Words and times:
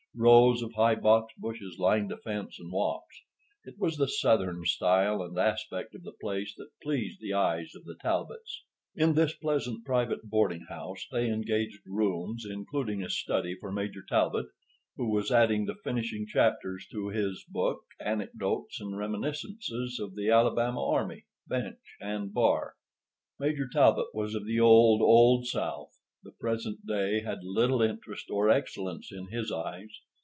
Rows 0.13 0.61
of 0.61 0.73
high 0.73 0.95
box 0.95 1.33
bushes 1.37 1.77
lined 1.79 2.11
the 2.11 2.17
fence 2.17 2.59
and 2.59 2.69
walks. 2.69 3.21
It 3.63 3.77
was 3.79 3.95
the 3.95 4.09
Southern 4.09 4.65
style 4.65 5.21
and 5.21 5.39
aspect 5.39 5.95
of 5.95 6.03
the 6.03 6.11
place 6.11 6.53
that 6.57 6.67
pleased 6.83 7.21
the 7.21 7.31
eyes 7.31 7.73
of 7.75 7.85
the 7.85 7.95
Talbots. 7.95 8.63
In 8.93 9.13
this 9.13 9.33
pleasant 9.33 9.85
private 9.85 10.29
boarding 10.29 10.65
house 10.67 11.07
they 11.13 11.29
engaged 11.29 11.79
rooms, 11.87 12.45
including 12.45 13.01
a 13.01 13.09
study 13.09 13.55
for 13.55 13.71
Major 13.71 14.01
Talbot, 14.05 14.47
who 14.97 15.09
was 15.09 15.31
adding 15.31 15.65
the 15.65 15.75
finishing 15.81 16.27
chapters 16.27 16.85
to 16.91 17.07
his 17.07 17.45
book, 17.47 17.79
Anecdotes 18.01 18.81
and 18.81 18.97
Reminiscences 18.97 19.97
of 19.97 20.15
the 20.17 20.29
Alabama 20.29 20.85
Army, 20.87 21.23
Bench, 21.47 21.95
and 22.01 22.33
Bar. 22.33 22.73
Major 23.39 23.67
Talbot 23.71 24.07
was 24.13 24.35
of 24.35 24.45
the 24.45 24.59
old, 24.59 25.01
old 25.01 25.45
South. 25.47 25.97
The 26.23 26.31
present 26.33 26.85
day 26.85 27.21
had 27.21 27.39
little 27.43 27.81
interest 27.81 28.29
or 28.29 28.47
excellence 28.51 29.11
in 29.11 29.29
his 29.31 29.51
eyes. 29.51 29.89